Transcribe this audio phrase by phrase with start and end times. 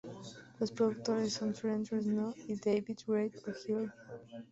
[0.59, 3.91] Los productores son Trent Reznor y David "Rave" Ogilvie.